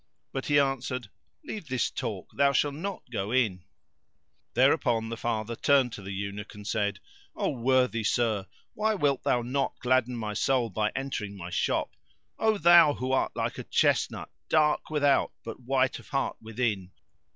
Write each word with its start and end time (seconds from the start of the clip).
But 0.31 0.47
he 0.47 0.57
answered, 0.57 1.11
"Leave 1.43 1.67
this 1.67 1.91
talk, 1.91 2.31
thou 2.33 2.53
shalt 2.53 2.73
not 2.73 3.03
go 3.11 3.31
in." 3.31 3.65
Thereupon 4.55 5.09
the 5.09 5.15
father 5.15 5.55
turned 5.55 5.93
to 5.93 6.01
the 6.01 6.11
Eunuch 6.11 6.55
and 6.55 6.65
said, 6.65 6.99
"O 7.35 7.49
worthy 7.51 8.03
sir, 8.03 8.47
why 8.73 8.95
wilt 8.95 9.21
thou 9.21 9.43
not 9.43 9.77
gladden 9.77 10.15
my 10.17 10.33
soul 10.33 10.71
by 10.71 10.91
entering 10.95 11.37
my 11.37 11.51
shop? 11.51 11.95
O 12.39 12.57
thou 12.57 12.93
who 12.95 13.11
art 13.11 13.35
like 13.35 13.59
a 13.59 13.63
chestnut, 13.63 14.31
dark 14.49 14.89
without 14.89 15.33
but 15.43 15.59
white 15.59 15.99
of 15.99 16.07
heart 16.09 16.35
within! 16.41 16.89